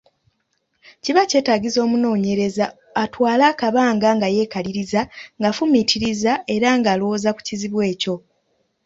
[1.03, 2.65] Kiba kyetaagisa omunoonyereza
[3.03, 5.01] atwale akabanga nga yeekaliriza,
[5.39, 8.15] ng’afumiitiriza era ng’alowooza ku kizibu ekyo.